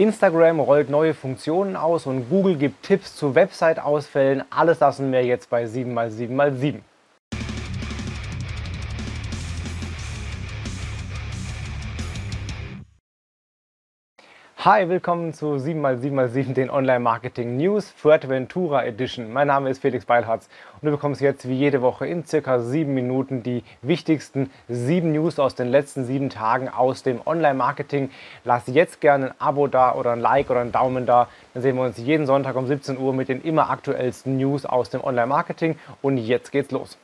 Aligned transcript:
Instagram 0.00 0.60
rollt 0.60 0.88
neue 0.88 1.12
Funktionen 1.12 1.76
aus 1.76 2.06
und 2.06 2.30
Google 2.30 2.56
gibt 2.56 2.84
Tipps 2.84 3.14
zu 3.16 3.34
Website-Ausfällen. 3.34 4.42
Alles 4.48 4.80
lassen 4.80 5.12
wir 5.12 5.22
jetzt 5.26 5.50
bei 5.50 5.64
7x7x7. 5.64 6.80
Hi, 14.62 14.86
willkommen 14.90 15.32
zu 15.32 15.54
7x7x7, 15.54 16.52
den 16.52 16.68
Online-Marketing 16.68 17.56
News 17.56 17.88
Fuerteventura 17.96 18.84
Edition. 18.84 19.32
Mein 19.32 19.46
Name 19.46 19.70
ist 19.70 19.80
Felix 19.80 20.04
Beilharz 20.04 20.50
und 20.74 20.84
du 20.84 20.90
bekommst 20.90 21.22
jetzt 21.22 21.48
wie 21.48 21.54
jede 21.54 21.80
Woche 21.80 22.06
in 22.06 22.26
circa 22.26 22.58
sieben 22.58 22.92
Minuten 22.92 23.42
die 23.42 23.64
wichtigsten 23.80 24.50
sieben 24.68 25.12
News 25.12 25.38
aus 25.38 25.54
den 25.54 25.68
letzten 25.68 26.04
sieben 26.04 26.28
Tagen 26.28 26.68
aus 26.68 27.02
dem 27.02 27.22
Online-Marketing. 27.24 28.10
Lass 28.44 28.66
jetzt 28.66 29.00
gerne 29.00 29.28
ein 29.28 29.34
Abo 29.38 29.66
da 29.66 29.94
oder 29.94 30.12
ein 30.12 30.20
Like 30.20 30.50
oder 30.50 30.60
einen 30.60 30.72
Daumen 30.72 31.06
da. 31.06 31.28
Dann 31.54 31.62
sehen 31.62 31.76
wir 31.76 31.84
uns 31.84 31.96
jeden 31.96 32.26
Sonntag 32.26 32.54
um 32.54 32.66
17 32.66 32.98
Uhr 32.98 33.14
mit 33.14 33.30
den 33.30 33.40
immer 33.40 33.70
aktuellsten 33.70 34.36
News 34.36 34.66
aus 34.66 34.90
dem 34.90 35.02
Online-Marketing. 35.02 35.78
Und 36.02 36.18
jetzt 36.18 36.52
geht's 36.52 36.70
los. 36.70 36.98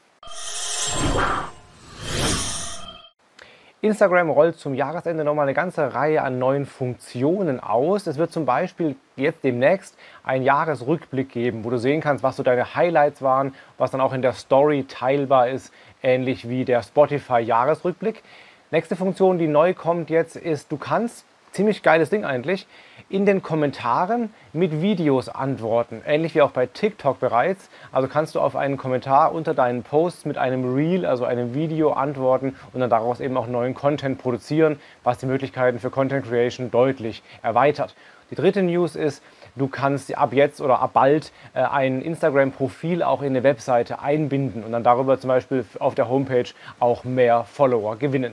Instagram 3.83 4.31
rollt 4.31 4.59
zum 4.59 4.75
Jahresende 4.75 5.23
nochmal 5.23 5.45
eine 5.45 5.53
ganze 5.53 5.93
Reihe 5.93 6.23
an 6.23 6.39
neuen 6.39 6.65
Funktionen 6.65 7.61
aus. 7.61 8.07
Es 8.07 8.17
wird 8.17 8.33
zum 8.33 8.47
Beispiel 8.47 8.97
jetzt 9.17 9.45
demnächst 9.45 9.99
einen 10.25 10.45
Jahresrückblick 10.45 11.31
geben, 11.31 11.63
wo 11.63 11.69
du 11.69 11.79
sehen 11.79 12.01
kannst, 12.01 12.25
was 12.25 12.37
so 12.37 12.43
deine 12.43 12.75
Highlights 12.75 13.21
waren, 13.21 13.55
was 13.77 13.91
dann 13.91 14.01
auch 14.01 14.15
in 14.15 14.23
der 14.23 14.33
Story 14.33 14.87
teilbar 14.89 15.51
ist, 15.51 15.75
ähnlich 16.03 16.49
wie 16.49 16.65
der 16.65 16.83
Spotify 16.83 17.41
Jahresrückblick. 17.41 18.23
Nächste 18.71 18.97
Funktion, 18.97 19.39
die 19.39 19.47
neu 19.47 19.75
kommt 19.75 20.09
jetzt, 20.09 20.37
ist, 20.37 20.73
du 20.73 20.79
kannst 20.79 21.27
ziemlich 21.57 21.83
geiles 21.83 22.11
Ding 22.11 22.25
eigentlich, 22.25 22.67
in 23.09 23.25
den 23.25 23.43
Kommentaren 23.43 24.33
mit 24.53 24.83
Videos 24.83 25.31
antworten. 25.31 26.03
Ähnlich 26.07 26.35
wie 26.35 26.43
auch 26.43 26.51
bei 26.51 26.67
TikTok 26.67 27.19
bereits. 27.19 27.71
Also 27.93 28.09
kannst 28.09 28.35
du 28.35 28.41
auf 28.41 28.57
einen 28.57 28.77
Kommentar 28.77 29.33
unter 29.33 29.55
deinen 29.55 29.83
Posts 29.83 30.27
mit 30.27 30.37
einem 30.37 30.75
Reel, 30.75 31.07
also 31.07 31.25
einem 31.25 31.55
Video 31.55 31.93
antworten 31.93 32.57
und 32.75 32.81
dann 32.81 32.91
daraus 32.91 33.21
eben 33.21 33.37
auch 33.39 33.47
neuen 33.47 33.75
Content 33.75 34.19
produzieren, 34.19 34.79
was 35.03 35.17
die 35.17 35.27
Möglichkeiten 35.27 35.79
für 35.79 35.89
Content 35.89 36.27
Creation 36.27 36.71
deutlich 36.71 37.23
erweitert. 37.43 37.95
Die 38.31 38.35
dritte 38.35 38.63
News 38.63 38.95
ist, 38.95 39.23
du 39.55 39.67
kannst 39.69 40.15
ab 40.19 40.35
jetzt 40.35 40.61
oder 40.61 40.81
ab 40.81 40.91
bald 40.93 41.33
äh, 41.55 41.61
ein 41.61 42.03
Instagram-Profil 42.03 43.03
auch 43.03 43.23
in 43.23 43.29
eine 43.29 43.45
Webseite 43.45 44.01
einbinden 44.01 44.63
und 44.63 44.73
dann 44.73 44.85
darüber 44.85 45.19
zum 45.19 45.29
Beispiel 45.29 45.65
auf 45.79 45.95
der 45.95 46.09
Homepage 46.09 46.49
auch 46.81 47.05
mehr 47.05 47.45
Follower 47.45 47.97
gewinnen. 47.97 48.33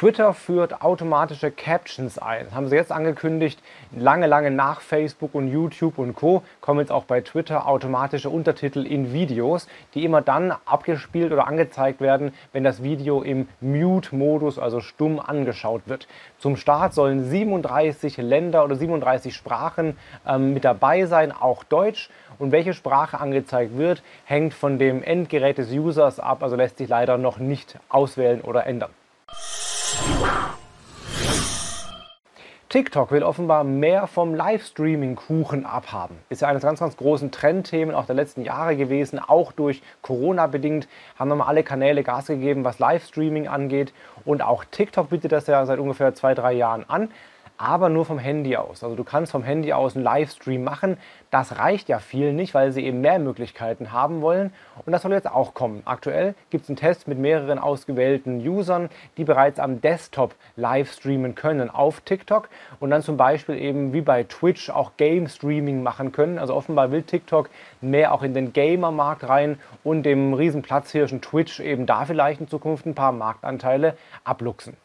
Twitter 0.00 0.32
führt 0.32 0.80
automatische 0.80 1.50
Captions 1.50 2.16
ein. 2.16 2.46
Das 2.46 2.54
haben 2.54 2.68
sie 2.68 2.76
jetzt 2.76 2.90
angekündigt. 2.90 3.60
Lange, 3.94 4.28
lange 4.28 4.50
nach 4.50 4.80
Facebook 4.80 5.34
und 5.34 5.48
YouTube 5.48 5.98
und 5.98 6.14
Co. 6.14 6.42
kommen 6.62 6.80
jetzt 6.80 6.90
auch 6.90 7.04
bei 7.04 7.20
Twitter 7.20 7.68
automatische 7.68 8.30
Untertitel 8.30 8.86
in 8.86 9.12
Videos, 9.12 9.68
die 9.92 10.06
immer 10.06 10.22
dann 10.22 10.54
abgespielt 10.64 11.32
oder 11.32 11.46
angezeigt 11.46 12.00
werden, 12.00 12.32
wenn 12.54 12.64
das 12.64 12.82
Video 12.82 13.20
im 13.20 13.46
Mute-Modus, 13.60 14.58
also 14.58 14.80
stumm, 14.80 15.20
angeschaut 15.20 15.82
wird. 15.84 16.08
Zum 16.38 16.56
Start 16.56 16.94
sollen 16.94 17.28
37 17.28 18.16
Länder 18.16 18.64
oder 18.64 18.76
37 18.76 19.36
Sprachen 19.36 19.98
ähm, 20.26 20.54
mit 20.54 20.64
dabei 20.64 21.04
sein, 21.04 21.30
auch 21.30 21.62
Deutsch. 21.62 22.08
Und 22.38 22.52
welche 22.52 22.72
Sprache 22.72 23.20
angezeigt 23.20 23.76
wird, 23.76 24.02
hängt 24.24 24.54
von 24.54 24.78
dem 24.78 25.02
Endgerät 25.02 25.58
des 25.58 25.70
Users 25.70 26.20
ab, 26.20 26.42
also 26.42 26.56
lässt 26.56 26.78
sich 26.78 26.88
leider 26.88 27.18
noch 27.18 27.36
nicht 27.36 27.78
auswählen 27.90 28.40
oder 28.40 28.64
ändern. 28.64 28.88
TikTok 32.70 33.10
will 33.10 33.24
offenbar 33.24 33.64
mehr 33.64 34.06
vom 34.06 34.32
Livestreaming-Kuchen 34.32 35.66
abhaben. 35.66 36.18
Ist 36.28 36.42
ja 36.42 36.46
eines 36.46 36.62
ganz, 36.62 36.78
ganz 36.78 36.96
großen 36.96 37.32
Trendthemen 37.32 37.92
auch 37.92 38.06
der 38.06 38.14
letzten 38.14 38.42
Jahre 38.42 38.76
gewesen. 38.76 39.18
Auch 39.18 39.50
durch 39.50 39.82
Corona 40.02 40.46
bedingt 40.46 40.86
haben 41.18 41.26
nochmal 41.26 41.48
alle 41.48 41.64
Kanäle 41.64 42.04
Gas 42.04 42.28
gegeben, 42.28 42.62
was 42.62 42.78
Livestreaming 42.78 43.48
angeht. 43.48 43.92
Und 44.24 44.40
auch 44.40 44.64
TikTok 44.64 45.10
bietet 45.10 45.32
das 45.32 45.48
ja 45.48 45.66
seit 45.66 45.80
ungefähr 45.80 46.14
zwei, 46.14 46.32
drei 46.34 46.52
Jahren 46.52 46.88
an 46.88 47.08
aber 47.60 47.90
nur 47.90 48.06
vom 48.06 48.18
Handy 48.18 48.56
aus. 48.56 48.82
Also 48.82 48.96
du 48.96 49.04
kannst 49.04 49.32
vom 49.32 49.42
Handy 49.42 49.74
aus 49.74 49.94
einen 49.94 50.02
Livestream 50.02 50.64
machen. 50.64 50.96
Das 51.30 51.58
reicht 51.58 51.90
ja 51.90 51.98
vielen 51.98 52.34
nicht, 52.34 52.54
weil 52.54 52.72
sie 52.72 52.84
eben 52.84 53.02
mehr 53.02 53.18
Möglichkeiten 53.18 53.92
haben 53.92 54.22
wollen. 54.22 54.50
Und 54.86 54.92
das 54.92 55.02
soll 55.02 55.12
jetzt 55.12 55.30
auch 55.30 55.52
kommen. 55.52 55.82
Aktuell 55.84 56.34
gibt 56.48 56.64
es 56.64 56.70
einen 56.70 56.76
Test 56.76 57.06
mit 57.06 57.18
mehreren 57.18 57.58
ausgewählten 57.58 58.40
Usern, 58.46 58.88
die 59.18 59.24
bereits 59.24 59.60
am 59.60 59.82
Desktop 59.82 60.34
Livestreamen 60.56 61.34
können 61.34 61.68
auf 61.68 62.00
TikTok 62.00 62.48
und 62.80 62.88
dann 62.88 63.02
zum 63.02 63.18
Beispiel 63.18 63.56
eben 63.56 63.92
wie 63.92 64.00
bei 64.00 64.24
Twitch 64.24 64.70
auch 64.70 64.92
Game 64.96 65.28
Streaming 65.28 65.82
machen 65.82 66.12
können. 66.12 66.38
Also 66.38 66.54
offenbar 66.54 66.90
will 66.92 67.02
TikTok 67.02 67.50
mehr 67.82 68.14
auch 68.14 68.22
in 68.22 68.32
den 68.32 68.54
Gamer-Markt 68.54 69.28
rein 69.28 69.58
und 69.84 70.04
dem 70.04 70.32
riesen 70.32 70.62
Platzhirschen 70.62 71.20
Twitch 71.20 71.60
eben 71.60 71.84
da 71.84 72.06
vielleicht 72.06 72.40
in 72.40 72.48
Zukunft 72.48 72.86
ein 72.86 72.94
paar 72.94 73.12
Marktanteile 73.12 73.98
abluchsen. 74.24 74.78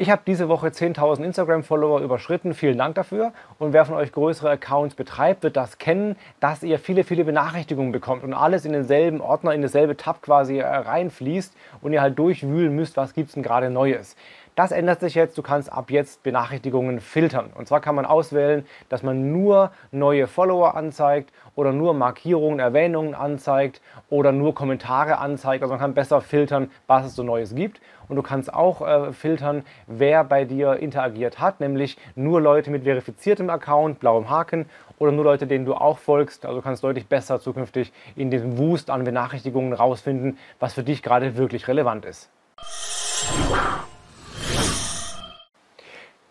Ich 0.00 0.10
habe 0.10 0.22
diese 0.24 0.48
Woche 0.48 0.68
10.000 0.68 1.24
Instagram-Follower 1.24 2.02
überschritten. 2.02 2.54
Vielen 2.54 2.78
Dank 2.78 2.94
dafür. 2.94 3.32
Und 3.58 3.72
wer 3.72 3.84
von 3.84 3.96
euch 3.96 4.12
größere 4.12 4.50
Accounts 4.50 4.94
betreibt, 4.94 5.42
wird 5.42 5.56
das 5.56 5.78
kennen, 5.78 6.14
dass 6.38 6.62
ihr 6.62 6.78
viele, 6.78 7.02
viele 7.02 7.24
Benachrichtigungen 7.24 7.90
bekommt 7.90 8.22
und 8.22 8.32
alles 8.32 8.64
in 8.64 8.72
denselben 8.72 9.20
Ordner, 9.20 9.54
in 9.54 9.62
dasselbe 9.62 9.96
Tab 9.96 10.22
quasi 10.22 10.58
äh, 10.58 10.64
reinfließt 10.64 11.52
und 11.80 11.92
ihr 11.92 12.00
halt 12.00 12.16
durchwühlen 12.16 12.76
müsst, 12.76 12.96
was 12.96 13.12
gibt 13.12 13.30
es 13.30 13.34
denn 13.34 13.42
gerade 13.42 13.70
Neues. 13.70 14.14
Das 14.58 14.72
ändert 14.72 14.98
sich 14.98 15.14
jetzt. 15.14 15.38
Du 15.38 15.42
kannst 15.42 15.72
ab 15.72 15.88
jetzt 15.88 16.24
Benachrichtigungen 16.24 16.98
filtern. 16.98 17.50
Und 17.54 17.68
zwar 17.68 17.80
kann 17.80 17.94
man 17.94 18.04
auswählen, 18.04 18.66
dass 18.88 19.04
man 19.04 19.30
nur 19.30 19.70
neue 19.92 20.26
Follower 20.26 20.74
anzeigt 20.74 21.32
oder 21.54 21.72
nur 21.72 21.94
Markierungen, 21.94 22.58
Erwähnungen 22.58 23.14
anzeigt 23.14 23.80
oder 24.10 24.32
nur 24.32 24.56
Kommentare 24.56 25.18
anzeigt. 25.18 25.62
Also 25.62 25.72
man 25.72 25.80
kann 25.80 25.94
besser 25.94 26.20
filtern, 26.20 26.72
was 26.88 27.06
es 27.06 27.14
so 27.14 27.22
Neues 27.22 27.54
gibt. 27.54 27.80
Und 28.08 28.16
du 28.16 28.22
kannst 28.22 28.52
auch 28.52 28.80
äh, 28.80 29.12
filtern, 29.12 29.64
wer 29.88 30.22
bei 30.24 30.44
dir 30.44 30.76
interagiert 30.76 31.40
hat, 31.40 31.60
nämlich 31.60 31.96
nur 32.14 32.40
Leute 32.40 32.70
mit 32.70 32.84
verifiziertem 32.84 33.50
Account, 33.50 34.00
blauem 34.00 34.30
Haken 34.30 34.66
oder 34.98 35.12
nur 35.12 35.24
Leute, 35.24 35.46
denen 35.46 35.64
du 35.64 35.74
auch 35.74 35.98
folgst. 35.98 36.46
Also 36.46 36.60
kannst 36.60 36.84
deutlich 36.84 37.06
besser 37.06 37.40
zukünftig 37.40 37.92
in 38.14 38.30
diesem 38.30 38.58
Wust 38.58 38.90
an 38.90 39.04
Benachrichtigungen 39.04 39.72
rausfinden, 39.72 40.38
was 40.60 40.74
für 40.74 40.82
dich 40.82 41.02
gerade 41.02 41.36
wirklich 41.36 41.68
relevant 41.68 42.04
ist. 42.04 42.30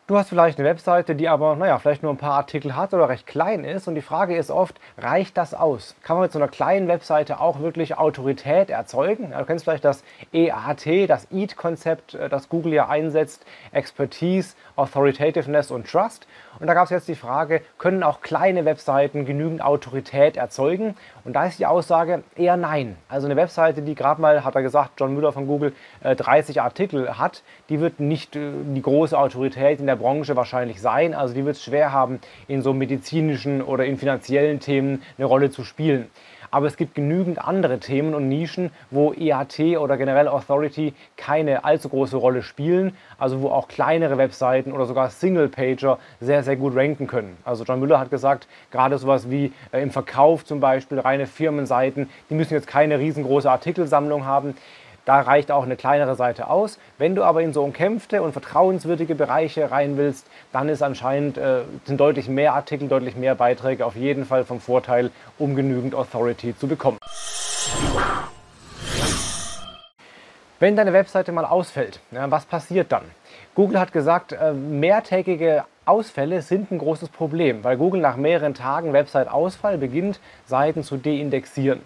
Du 0.07 0.17
hast 0.17 0.29
vielleicht 0.29 0.57
eine 0.57 0.69
Webseite, 0.69 1.15
die 1.15 1.27
aber, 1.27 1.57
naja, 1.57 1.79
vielleicht 1.79 2.01
nur 2.01 2.13
ein 2.13 2.17
paar 2.17 2.35
Artikel 2.35 2.77
hat 2.77 2.93
oder 2.93 3.09
recht 3.09 3.27
klein 3.27 3.65
ist. 3.65 3.89
Und 3.89 3.95
die 3.95 4.01
Frage 4.01 4.37
ist 4.37 4.49
oft, 4.49 4.79
reicht 4.97 5.35
das 5.35 5.53
aus? 5.53 5.97
Kann 6.01 6.15
man 6.15 6.23
mit 6.23 6.31
so 6.31 6.39
einer 6.39 6.47
kleinen 6.47 6.87
Webseite 6.87 7.41
auch 7.41 7.59
wirklich 7.59 7.97
Autorität 7.97 8.69
erzeugen? 8.69 9.33
du 9.37 9.43
kennst 9.43 9.65
vielleicht 9.65 9.83
das 9.83 10.05
EAT, 10.31 11.09
das 11.09 11.27
EAT-Konzept, 11.29 12.13
äh, 12.13 12.29
das 12.29 12.47
Google 12.47 12.71
ja 12.71 12.87
einsetzt. 12.87 13.45
Expertise, 13.73 14.55
Authoritativeness 14.77 15.71
und 15.71 15.91
Trust. 15.91 16.25
Und 16.61 16.67
da 16.67 16.73
gab 16.73 16.85
es 16.85 16.89
jetzt 16.89 17.09
die 17.09 17.15
Frage, 17.15 17.61
können 17.77 18.01
auch 18.01 18.21
kleine 18.21 18.63
Webseiten 18.63 19.25
genügend 19.25 19.61
Autorität 19.61 20.37
erzeugen? 20.37 20.95
Und 21.25 21.33
da 21.33 21.45
ist 21.47 21.59
die 21.59 21.65
Aussage 21.65 22.23
eher 22.37 22.55
nein. 22.55 22.95
Also 23.09 23.27
eine 23.27 23.35
Webseite, 23.35 23.81
die 23.81 23.93
gerade 23.93 24.21
mal, 24.21 24.45
hat 24.45 24.55
er 24.55 24.61
gesagt, 24.61 24.91
John 24.97 25.13
Müller 25.13 25.33
von 25.33 25.47
Google, 25.47 25.73
30 26.01 26.55
äh, 26.55 26.59
Artikel 26.61 27.17
hat, 27.17 27.43
die 27.67 27.81
wird 27.81 27.99
nicht 27.99 28.37
äh, 28.37 28.51
die 28.63 28.81
große 28.81 29.17
Autorität 29.17 29.81
in 29.81 29.85
der 29.85 29.96
Branche 29.97 30.35
wahrscheinlich 30.35 30.81
sein. 30.81 31.13
Also 31.13 31.33
die 31.33 31.45
wird 31.45 31.57
es 31.57 31.63
schwer 31.63 31.91
haben, 31.91 32.19
in 32.47 32.61
so 32.61 32.73
medizinischen 32.73 33.61
oder 33.61 33.85
in 33.85 33.97
finanziellen 33.97 34.59
Themen 34.59 35.01
eine 35.17 35.25
Rolle 35.25 35.51
zu 35.51 35.63
spielen. 35.63 36.07
Aber 36.49 36.67
es 36.67 36.77
gibt 36.77 36.95
genügend 36.95 37.39
andere 37.39 37.79
Themen 37.79 38.15
und 38.15 38.29
Nischen, 38.29 38.71
wo 38.89 39.13
EAT 39.13 39.59
oder 39.77 39.97
generell 39.97 40.27
Authority 40.27 40.93
keine 41.17 41.65
allzu 41.65 41.89
große 41.89 42.15
Rolle 42.15 42.41
spielen, 42.41 42.95
also 43.17 43.41
wo 43.41 43.49
auch 43.49 43.67
kleinere 43.67 44.17
Webseiten 44.17 44.71
oder 44.71 44.85
sogar 44.85 45.09
Single-Pager 45.09 45.99
sehr, 46.21 46.43
sehr 46.43 46.55
gut 46.55 46.75
ranken 46.75 47.07
können. 47.07 47.37
Also 47.43 47.63
John 47.63 47.79
Müller 47.79 47.99
hat 47.99 48.09
gesagt, 48.09 48.47
gerade 48.71 48.97
sowas 48.97 49.29
wie 49.29 49.51
äh, 49.71 49.81
im 49.81 49.91
Verkauf 49.91 50.45
zum 50.45 50.59
Beispiel, 50.59 50.99
reine 50.99 51.27
Firmenseiten, 51.27 52.09
die 52.29 52.35
müssen 52.35 52.53
jetzt 52.53 52.67
keine 52.67 52.99
riesengroße 52.99 53.49
Artikelsammlung 53.49 54.25
haben. 54.25 54.55
Da 55.07 55.21
reicht 55.21 55.51
auch 55.51 55.63
eine 55.63 55.77
kleinere 55.77 56.15
Seite 56.15 56.49
aus. 56.49 56.79
Wenn 56.97 57.15
du 57.15 57.23
aber 57.23 57.41
in 57.41 57.53
so 57.53 57.63
umkämpfte 57.63 58.21
und 58.21 58.33
vertrauenswürdige 58.33 59.15
Bereiche 59.15 59.71
rein 59.71 59.95
willst, 59.95 60.27
dann 60.51 60.67
ist 60.67 60.83
anscheinend 60.83 61.37
äh, 61.37 61.61
sind 61.85 61.97
deutlich 61.97 62.27
mehr 62.27 62.53
Artikel, 62.53 62.89
deutlich 62.89 63.15
mehr 63.15 63.33
Beiträge 63.33 63.85
auf 63.85 63.95
jeden 63.95 64.25
Fall 64.25 64.43
vom 64.43 64.59
Vorteil, 64.59 65.11
um 65.39 65.55
genügend 65.55 65.95
Authority 65.95 66.57
zu 66.57 66.67
bekommen. 66.67 66.97
Wenn 70.59 70.75
deine 70.75 70.91
Webseite 70.91 71.31
mal 71.31 71.45
ausfällt, 71.45 72.01
ja, 72.11 72.29
was 72.29 72.45
passiert 72.45 72.91
dann? 72.91 73.03
Google 73.55 73.79
hat 73.79 73.93
gesagt, 73.93 74.33
äh, 74.33 74.51
mehrtägige 74.51 75.63
Ausfälle 75.85 76.41
sind 76.41 76.69
ein 76.69 76.79
großes 76.79 77.07
Problem, 77.07 77.63
weil 77.63 77.77
Google 77.77 78.01
nach 78.01 78.17
mehreren 78.17 78.53
Tagen 78.53 78.91
Website-Ausfall 78.91 79.77
beginnt, 79.77 80.19
Seiten 80.45 80.83
zu 80.83 80.97
deindexieren. 80.97 81.79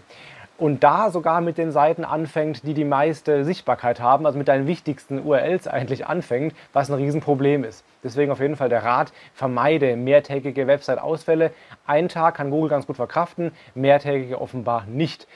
Und 0.62 0.84
da 0.84 1.10
sogar 1.10 1.42
mit 1.42 1.58
den 1.58 1.72
Seiten 1.72 2.06
anfängt, 2.06 2.68
die 2.68 2.76
die 2.76 2.86
meiste 2.86 3.44
Sichtbarkeit 3.44 4.00
haben, 4.00 4.28
also 4.28 4.38
mit 4.38 4.48
deinen 4.48 4.68
wichtigsten 4.68 5.26
URLs 5.26 5.68
eigentlich 5.68 6.06
anfängt, 6.06 6.54
was 6.72 6.92
ein 6.92 6.98
Riesenproblem 6.98 7.64
ist. 7.64 7.84
Deswegen 8.04 8.32
auf 8.32 8.40
jeden 8.40 8.56
Fall 8.56 8.70
der 8.70 8.84
Rat, 8.84 9.12
vermeide 9.34 9.96
mehrtägige 9.96 10.68
Website-Ausfälle. 10.68 11.50
Ein 11.88 12.10
Tag 12.10 12.36
kann 12.36 12.52
Google 12.52 12.70
ganz 12.70 12.86
gut 12.86 12.98
verkraften, 12.98 13.52
mehrtägige 13.74 14.40
offenbar 14.40 14.86
nicht. 14.86 15.28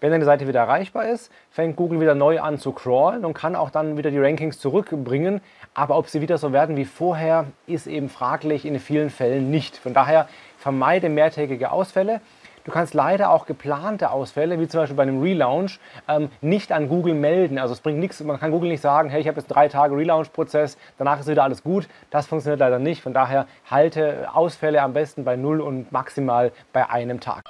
Wenn 0.00 0.10
deine 0.10 0.26
Seite 0.26 0.46
wieder 0.46 0.60
erreichbar 0.60 1.08
ist, 1.08 1.32
fängt 1.50 1.76
Google 1.76 1.98
wieder 1.98 2.14
neu 2.14 2.42
an 2.42 2.58
zu 2.58 2.72
crawlen 2.72 3.24
und 3.24 3.32
kann 3.32 3.56
auch 3.56 3.70
dann 3.70 3.96
wieder 3.96 4.10
die 4.10 4.18
Rankings 4.18 4.58
zurückbringen. 4.58 5.40
Aber 5.72 5.96
ob 5.96 6.10
sie 6.10 6.20
wieder 6.20 6.36
so 6.36 6.52
werden 6.52 6.76
wie 6.76 6.84
vorher, 6.84 7.46
ist 7.66 7.86
eben 7.86 8.10
fraglich, 8.10 8.66
in 8.66 8.78
vielen 8.78 9.08
Fällen 9.08 9.50
nicht. 9.50 9.78
Von 9.78 9.94
daher 9.94 10.28
vermeide 10.58 11.08
mehrtägige 11.08 11.70
Ausfälle. 11.70 12.20
Du 12.64 12.72
kannst 12.72 12.94
leider 12.94 13.30
auch 13.30 13.44
geplante 13.44 14.10
Ausfälle, 14.10 14.58
wie 14.58 14.66
zum 14.66 14.80
Beispiel 14.80 14.96
bei 14.96 15.02
einem 15.02 15.20
Relaunch, 15.20 15.78
ähm, 16.08 16.30
nicht 16.40 16.72
an 16.72 16.88
Google 16.88 17.14
melden. 17.14 17.58
Also 17.58 17.74
es 17.74 17.80
bringt 17.80 17.98
nichts, 17.98 18.22
man 18.24 18.40
kann 18.40 18.50
Google 18.52 18.70
nicht 18.70 18.80
sagen, 18.80 19.10
hey, 19.10 19.20
ich 19.20 19.28
habe 19.28 19.38
jetzt 19.38 19.48
drei 19.48 19.68
Tage 19.68 19.94
Relaunch-Prozess, 19.94 20.78
danach 20.96 21.20
ist 21.20 21.28
wieder 21.28 21.44
alles 21.44 21.62
gut. 21.62 21.88
Das 22.10 22.26
funktioniert 22.26 22.60
leider 22.60 22.78
nicht. 22.78 23.02
Von 23.02 23.12
daher 23.12 23.46
halte 23.70 24.28
Ausfälle 24.32 24.80
am 24.80 24.94
besten 24.94 25.24
bei 25.24 25.36
null 25.36 25.60
und 25.60 25.92
maximal 25.92 26.52
bei 26.72 26.88
einem 26.88 27.20
Tag. 27.20 27.42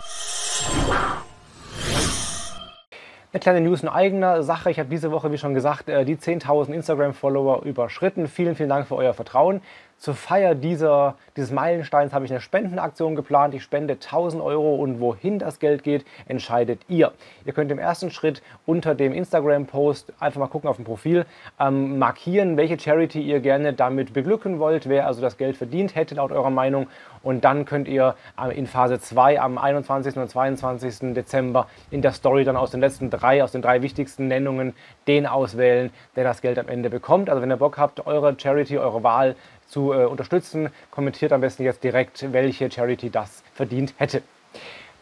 Eine 3.35 3.41
kleine 3.41 3.61
News 3.63 3.83
in 3.83 3.89
eigener 3.89 4.45
Sache. 4.45 4.71
Ich 4.71 4.79
habe 4.79 4.89
diese 4.89 5.11
Woche, 5.11 5.33
wie 5.33 5.39
schon 5.39 5.55
gesagt, 5.55 5.89
äh, 5.89 6.05
die 6.05 6.15
10.000 6.15 6.73
Instagram-Follower 6.73 7.65
überschritten. 7.65 8.29
Vielen, 8.29 8.55
vielen 8.55 8.69
Dank 8.69 8.87
für 8.87 8.95
euer 8.95 9.13
Vertrauen. 9.13 9.61
Zur 10.05 10.15
Feier 10.15 10.55
dieser, 10.55 11.17
dieses 11.37 11.51
Meilensteins 11.51 12.13
habe 12.13 12.25
ich 12.27 12.31
eine 12.31 12.41
Spendenaktion 12.41 13.17
geplant. 13.17 13.55
Ich 13.55 13.63
spende 13.63 13.95
1000 13.95 14.43
Euro 14.43 14.75
und 14.75 15.01
wohin 15.01 15.39
das 15.39 15.61
Geld 15.61 15.83
geht, 15.83 16.05
entscheidet 16.27 16.83
ihr. 16.89 17.13
Ihr 17.47 17.53
könnt 17.55 17.71
im 17.71 17.79
ersten 17.79 18.11
Schritt 18.11 18.43
unter 18.67 18.95
dem 18.95 19.15
Instagram-Post 19.15 20.13
einfach 20.21 20.41
mal 20.41 20.49
gucken 20.49 20.69
auf 20.69 20.77
dem 20.77 20.85
Profil, 20.85 21.25
ähm, 21.59 21.99
markieren, 21.99 22.57
welche 22.57 22.79
Charity 22.79 23.23
ihr 23.23 23.41
gerne 23.41 23.73
damit 23.73 24.13
beglücken 24.13 24.59
wollt, 24.59 24.89
wer 24.89 25.07
also 25.07 25.23
das 25.23 25.39
Geld 25.39 25.57
verdient 25.57 25.95
hätte 25.95 26.17
laut 26.17 26.33
eurer 26.33 26.51
Meinung. 26.51 26.87
Und 27.23 27.45
dann 27.45 27.65
könnt 27.65 27.89
ihr 27.89 28.15
äh, 28.39 28.55
in 28.55 28.67
Phase 28.67 29.01
2 29.01 29.41
am 29.41 29.57
21. 29.57 30.19
und 30.19 30.29
22. 30.29 31.15
Dezember 31.15 31.67
in 31.91 32.03
der 32.03 32.13
Story 32.13 32.45
dann 32.45 32.57
aus 32.57 32.73
den 32.73 32.81
letzten 32.81 33.09
drei, 33.09 33.24
aus 33.25 33.53
den 33.53 33.63
drei 33.63 33.83
wichtigsten 33.83 34.29
Nennungen 34.29 34.75
den 35.07 35.27
auswählen, 35.27 35.91
der 36.17 36.25
das 36.25 36.43
Geld 36.43 36.59
am 36.59 36.69
Ende 36.69 36.91
bekommt. 36.91 37.29
Also 37.29 37.43
wenn 37.43 37.51
ihr 37.51 37.57
Bock 37.57 37.79
habt, 37.79 38.07
eure 38.07 38.37
Charity, 38.39 38.79
eure 38.79 39.03
Wahl 39.03 39.37
zu 39.67 39.93
äh, 39.93 40.05
unterstützen, 40.05 40.71
kommentiert 40.91 41.33
am 41.33 41.41
besten 41.41 41.65
jetzt 41.65 41.83
direkt, 41.83 42.33
welche 42.33 42.71
Charity 42.71 43.11
das 43.11 43.43
verdient 43.55 43.95
hätte. 43.99 44.23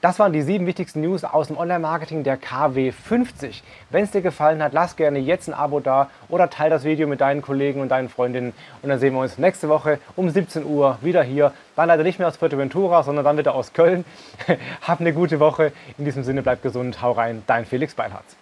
Das 0.03 0.19
waren 0.19 0.33
die 0.33 0.43
sieben 0.43 0.67
wichtigsten 0.67 1.01
News 1.01 1.23
aus 1.23 1.47
dem 1.47 1.57
Online-Marketing 1.57 2.25
der 2.25 2.37
KW50. 2.37 3.63
Wenn 3.91 4.03
es 4.03 4.11
dir 4.11 4.21
gefallen 4.21 4.61
hat, 4.61 4.73
lass 4.73 4.97
gerne 4.97 5.21
jetzt 5.21 5.47
ein 5.47 5.55
Abo 5.55 5.79
da 5.79 6.11
oder 6.29 6.51
teile 6.51 6.71
das 6.71 6.83
Video 6.83 7.07
mit 7.07 7.21
deinen 7.21 7.41
Kollegen 7.41 7.81
und 7.81 7.89
deinen 7.89 8.09
Freundinnen. 8.09 8.53
Und 8.83 8.89
dann 8.89 8.99
sehen 8.99 9.15
wir 9.15 9.21
uns 9.21 9.39
nächste 9.39 9.69
Woche 9.69 10.01
um 10.17 10.29
17 10.29 10.67
Uhr 10.67 10.99
wieder 11.03 11.23
hier. 11.23 11.53
Dann 11.77 11.87
leider 11.87 12.03
nicht 12.03 12.19
mehr 12.19 12.27
aus 12.27 12.37
Fuerteventura, 12.37 13.05
sondern 13.05 13.25
dann 13.25 13.39
wieder 13.39 13.55
aus 13.55 13.75
Köln. 13.75 14.05
Hab 14.83 14.99
eine 14.99 15.13
gute 15.13 15.39
Woche. 15.39 15.71
In 15.97 16.05
diesem 16.05 16.25
Sinne 16.25 16.43
bleib 16.43 16.65
gesund, 16.65 17.01
hau 17.01 17.13
rein, 17.13 17.45
dein 17.47 17.65
Felix 17.65 17.95
Beilharz. 17.95 18.42